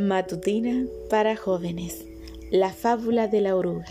Matutina 0.00 0.86
para 1.10 1.36
jóvenes. 1.36 2.06
La 2.50 2.72
fábula 2.72 3.28
de 3.28 3.42
la 3.42 3.54
oruga. 3.54 3.84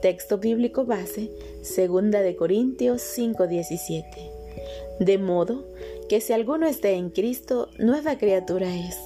Texto 0.00 0.38
bíblico 0.38 0.86
base, 0.86 1.30
segunda 1.60 2.22
de 2.22 2.34
Corintios 2.34 3.02
5:17. 3.02 4.04
De 5.00 5.18
modo 5.18 5.66
que 6.08 6.22
si 6.22 6.32
alguno 6.32 6.66
está 6.66 6.88
en 6.88 7.10
Cristo, 7.10 7.68
nueva 7.76 8.16
criatura 8.16 8.74
es. 8.74 8.96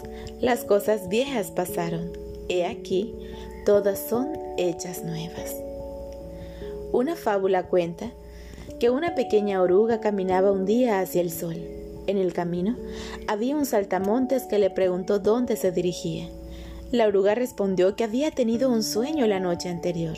Las 0.41 0.65
cosas 0.65 1.09
viejas 1.09 1.51
pasaron. 1.51 2.13
He 2.49 2.67
aquí, 2.67 3.13
todas 3.67 3.99
son 3.99 4.29
hechas 4.59 5.03
nuevas. 5.03 5.57
Una 6.93 7.17
fábula 7.17 7.67
cuenta 7.67 8.13
que 8.79 8.91
una 8.91 9.17
pequeña 9.17 9.61
oruga 9.61 9.99
caminaba 9.99 10.53
un 10.53 10.67
día 10.67 11.01
hacia 11.01 11.21
el 11.21 11.33
sol 11.33 11.82
en 12.07 12.19
el 12.19 12.33
camino 12.33 12.77
había 13.29 13.57
un 13.57 13.67
saltamontes 13.67 14.45
que 14.45 14.59
le 14.59 14.71
preguntó 14.71 15.19
dónde 15.19 15.57
se 15.57 15.73
dirigía. 15.73 16.29
La 16.93 17.07
oruga 17.07 17.35
respondió 17.35 17.97
que 17.97 18.05
había 18.05 18.31
tenido 18.31 18.71
un 18.71 18.83
sueño 18.83 19.27
la 19.27 19.41
noche 19.41 19.71
anterior. 19.71 20.15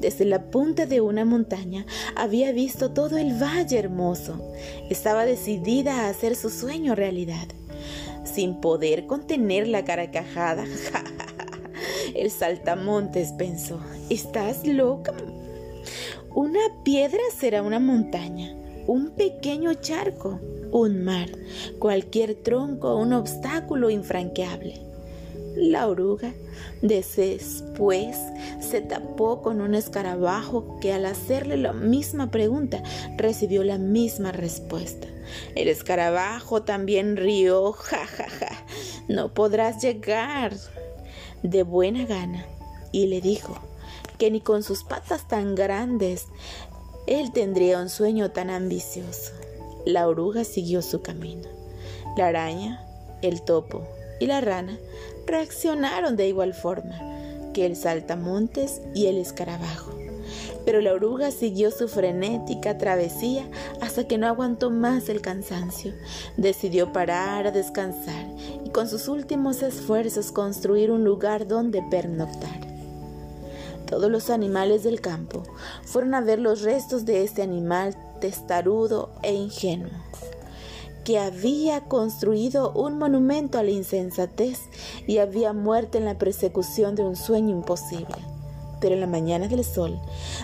Desde 0.00 0.26
la 0.26 0.50
punta 0.50 0.84
de 0.84 1.00
una 1.00 1.24
montaña 1.24 1.86
había 2.14 2.52
visto 2.52 2.90
todo 2.90 3.16
el 3.16 3.42
valle 3.42 3.78
hermoso. 3.78 4.38
Estaba 4.90 5.24
decidida 5.24 6.02
a 6.02 6.08
hacer 6.10 6.36
su 6.36 6.50
sueño 6.50 6.94
realidad. 6.94 7.48
Sin 8.24 8.60
poder 8.60 9.06
contener 9.06 9.66
la 9.66 9.86
carcajada, 9.86 10.66
el 12.14 12.30
saltamontes 12.30 13.32
pensó, 13.32 13.80
¿estás 14.10 14.66
loca? 14.66 15.14
Una 16.34 16.60
piedra 16.84 17.22
será 17.34 17.62
una 17.62 17.80
montaña, 17.80 18.54
un 18.86 19.10
pequeño 19.16 19.72
charco 19.72 20.38
un 20.72 21.04
mar, 21.04 21.28
cualquier 21.78 22.34
tronco, 22.34 22.96
un 22.96 23.12
obstáculo 23.12 23.90
infranqueable. 23.90 24.80
La 25.56 25.88
oruga 25.88 26.32
después 26.80 28.16
se 28.60 28.80
tapó 28.80 29.42
con 29.42 29.60
un 29.60 29.74
escarabajo 29.74 30.78
que 30.80 30.92
al 30.92 31.06
hacerle 31.06 31.56
la 31.56 31.72
misma 31.72 32.30
pregunta 32.30 32.82
recibió 33.16 33.64
la 33.64 33.78
misma 33.78 34.32
respuesta. 34.32 35.08
El 35.54 35.68
escarabajo 35.68 36.62
también 36.62 37.16
rió, 37.16 37.72
jajaja, 37.72 38.28
ja, 38.28 38.46
ja. 38.46 38.66
no 39.08 39.34
podrás 39.34 39.82
llegar 39.82 40.52
de 41.42 41.62
buena 41.62 42.04
gana. 42.06 42.46
Y 42.92 43.06
le 43.06 43.20
dijo 43.20 43.56
que 44.18 44.30
ni 44.30 44.40
con 44.40 44.62
sus 44.62 44.84
patas 44.84 45.28
tan 45.28 45.54
grandes 45.54 46.26
él 47.06 47.32
tendría 47.32 47.80
un 47.80 47.88
sueño 47.88 48.30
tan 48.30 48.50
ambicioso. 48.50 49.32
La 49.86 50.06
oruga 50.06 50.44
siguió 50.44 50.82
su 50.82 51.00
camino. 51.00 51.48
La 52.16 52.26
araña, 52.26 52.84
el 53.22 53.42
topo 53.42 53.82
y 54.20 54.26
la 54.26 54.40
rana 54.40 54.78
reaccionaron 55.26 56.16
de 56.16 56.28
igual 56.28 56.54
forma 56.54 56.98
que 57.54 57.66
el 57.66 57.76
saltamontes 57.76 58.82
y 58.94 59.06
el 59.06 59.16
escarabajo. 59.16 59.92
Pero 60.64 60.80
la 60.80 60.92
oruga 60.92 61.30
siguió 61.30 61.70
su 61.70 61.88
frenética 61.88 62.76
travesía 62.78 63.48
hasta 63.80 64.06
que 64.06 64.18
no 64.18 64.26
aguantó 64.26 64.70
más 64.70 65.08
el 65.08 65.22
cansancio. 65.22 65.94
Decidió 66.36 66.92
parar 66.92 67.46
a 67.46 67.50
descansar 67.50 68.26
y 68.64 68.70
con 68.70 68.88
sus 68.88 69.08
últimos 69.08 69.62
esfuerzos 69.62 70.30
construir 70.30 70.90
un 70.90 71.04
lugar 71.04 71.48
donde 71.48 71.82
pernoctar. 71.90 72.60
Todos 73.86 74.10
los 74.10 74.30
animales 74.30 74.84
del 74.84 75.00
campo 75.00 75.42
fueron 75.84 76.14
a 76.14 76.20
ver 76.20 76.38
los 76.38 76.60
restos 76.60 77.04
de 77.06 77.24
este 77.24 77.42
animal 77.42 77.96
testarudo 78.20 79.10
e 79.22 79.34
ingenuo, 79.34 79.90
que 81.04 81.18
había 81.18 81.80
construido 81.88 82.72
un 82.72 82.98
monumento 82.98 83.58
a 83.58 83.62
la 83.62 83.70
insensatez 83.70 84.60
y 85.06 85.18
había 85.18 85.52
muerto 85.52 85.98
en 85.98 86.04
la 86.04 86.18
persecución 86.18 86.94
de 86.94 87.02
un 87.02 87.16
sueño 87.16 87.50
imposible. 87.50 88.29
Pero 88.80 88.94
en 88.94 89.00
la 89.00 89.06
mañana 89.06 89.48
del 89.48 89.64
sol, 89.64 90.00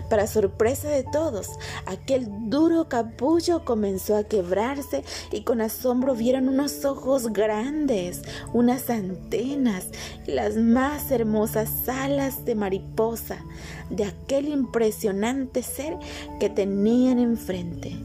para 0.09 0.27
sorpresa 0.27 0.89
de 0.89 1.05
todos, 1.05 1.49
aquel 1.87 2.27
duro 2.51 2.89
capullo 2.89 3.65
comenzó 3.65 4.17
a 4.17 4.25
quebrarse 4.25 5.05
y 5.33 5.43
con 5.43 5.61
asombro 5.61 6.15
vieron 6.15 6.49
unos 6.49 6.85
ojos 6.85 7.33
grandes, 7.33 8.23
unas 8.53 8.91
antenas 8.91 9.87
y 10.27 10.33
las 10.33 10.57
más 10.57 11.11
hermosas 11.11 11.89
alas 11.89 12.45
de 12.45 12.55
mariposa 12.55 13.45
de 13.91 14.05
aquel 14.05 14.49
impresionante 14.49 15.63
ser 15.63 15.97
que 16.41 16.51
tenían 16.51 17.19
enfrente. 17.19 17.97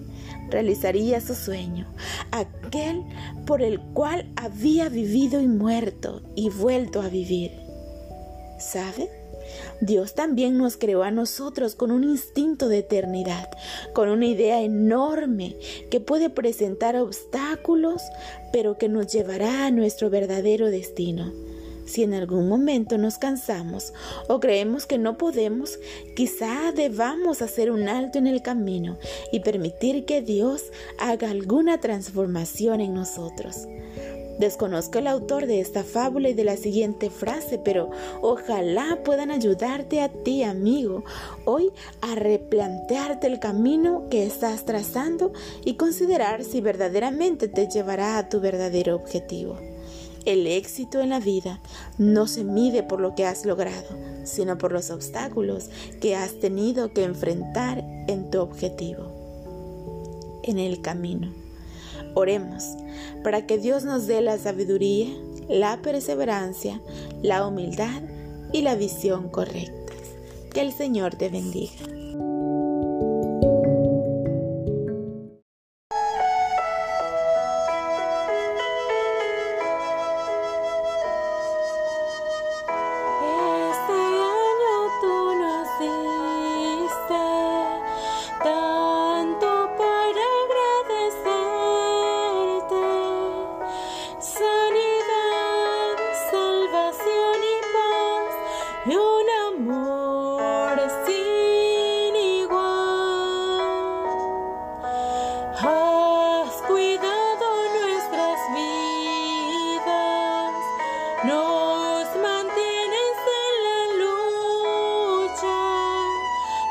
Realizaría 0.49 1.21
su 1.21 1.33
sueño, 1.33 1.87
aquel 2.31 3.03
por 3.45 3.61
el 3.61 3.79
cual 3.79 4.29
había 4.35 4.89
vivido 4.89 5.39
y 5.39 5.47
muerto 5.47 6.21
y 6.35 6.49
vuelto 6.49 7.01
a 7.01 7.07
vivir. 7.07 7.60
¿Sabe? 8.61 9.09
Dios 9.81 10.13
también 10.13 10.57
nos 10.57 10.77
creó 10.77 11.03
a 11.03 11.11
nosotros 11.11 11.75
con 11.75 11.91
un 11.91 12.03
instinto 12.03 12.69
de 12.69 12.79
eternidad, 12.79 13.49
con 13.93 14.09
una 14.09 14.27
idea 14.27 14.61
enorme 14.61 15.57
que 15.89 15.99
puede 15.99 16.29
presentar 16.29 16.95
obstáculos, 16.95 18.01
pero 18.53 18.77
que 18.77 18.87
nos 18.87 19.07
llevará 19.07 19.65
a 19.65 19.71
nuestro 19.71 20.09
verdadero 20.09 20.67
destino. 20.67 21.33
Si 21.85 22.03
en 22.03 22.13
algún 22.13 22.47
momento 22.47 22.97
nos 22.97 23.17
cansamos 23.17 23.91
o 24.29 24.39
creemos 24.39 24.85
que 24.85 24.97
no 24.97 25.17
podemos, 25.17 25.79
quizá 26.15 26.71
debamos 26.71 27.41
hacer 27.41 27.71
un 27.71 27.89
alto 27.89 28.17
en 28.17 28.27
el 28.27 28.41
camino 28.41 28.97
y 29.31 29.41
permitir 29.41 30.05
que 30.05 30.21
Dios 30.21 30.63
haga 30.99 31.31
alguna 31.31 31.79
transformación 31.79 32.79
en 32.79 32.93
nosotros. 32.93 33.67
Desconozco 34.39 34.99
el 34.99 35.07
autor 35.07 35.45
de 35.45 35.59
esta 35.59 35.83
fábula 35.83 36.29
y 36.29 36.33
de 36.33 36.43
la 36.43 36.57
siguiente 36.57 37.09
frase, 37.09 37.59
pero 37.59 37.91
ojalá 38.21 38.99
puedan 39.03 39.29
ayudarte 39.29 40.01
a 40.01 40.09
ti, 40.09 40.43
amigo, 40.43 41.03
hoy 41.45 41.71
a 42.01 42.15
replantearte 42.15 43.27
el 43.27 43.39
camino 43.39 44.07
que 44.09 44.25
estás 44.25 44.65
trazando 44.65 45.31
y 45.63 45.75
considerar 45.75 46.43
si 46.43 46.61
verdaderamente 46.61 47.47
te 47.47 47.67
llevará 47.67 48.17
a 48.17 48.29
tu 48.29 48.39
verdadero 48.39 48.95
objetivo. 48.95 49.57
El 50.25 50.45
éxito 50.45 51.01
en 51.01 51.09
la 51.09 51.19
vida 51.19 51.59
no 51.97 52.27
se 52.27 52.43
mide 52.43 52.83
por 52.83 53.01
lo 53.01 53.15
que 53.15 53.25
has 53.25 53.43
logrado, 53.43 53.97
sino 54.23 54.57
por 54.57 54.71
los 54.71 54.91
obstáculos 54.91 55.69
que 55.99 56.15
has 56.15 56.39
tenido 56.39 56.93
que 56.93 57.03
enfrentar 57.03 57.83
en 58.07 58.29
tu 58.29 58.39
objetivo, 58.39 60.39
en 60.43 60.59
el 60.59 60.81
camino. 60.81 61.40
Oremos 62.13 62.63
para 63.23 63.45
que 63.45 63.57
Dios 63.57 63.83
nos 63.83 64.07
dé 64.07 64.21
la 64.21 64.37
sabiduría, 64.37 65.07
la 65.47 65.81
perseverancia, 65.81 66.81
la 67.21 67.45
humildad 67.45 68.01
y 68.51 68.61
la 68.61 68.75
visión 68.75 69.29
correctas. 69.29 69.97
Que 70.53 70.61
el 70.61 70.73
Señor 70.73 71.15
te 71.15 71.29
bendiga. 71.29 72.00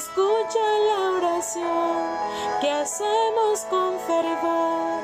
escucha 0.00 0.64
la 0.88 1.10
oración 1.10 2.06
que 2.62 2.70
hacemos 2.70 3.60
con 3.68 3.98
fervor. 4.00 5.02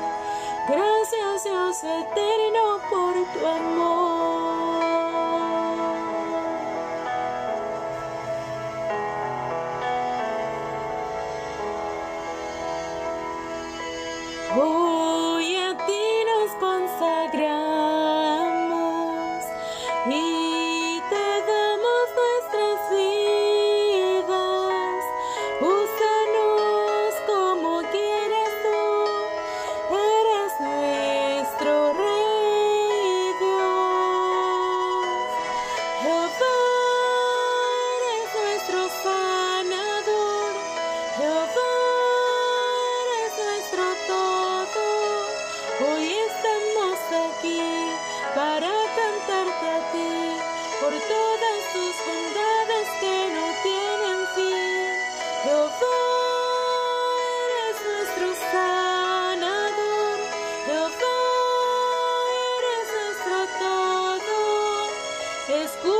Gracias 0.67 1.43
Dios 1.43 1.83
eterno 1.83 2.79
por 2.89 3.13
tu 3.33 3.45
amor. 3.45 3.96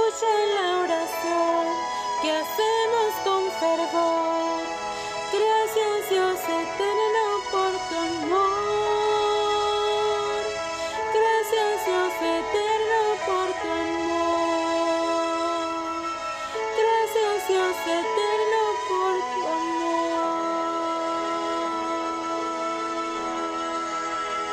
escucha 0.07 0.25
la 0.55 0.79
oración 0.79 1.67
que 2.21 2.31
hacemos 2.31 3.13
con 3.23 3.51
fervor. 3.59 4.16